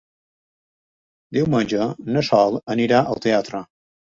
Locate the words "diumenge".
1.37-1.91